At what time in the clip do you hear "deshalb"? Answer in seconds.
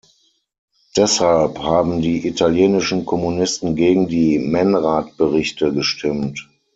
0.97-1.59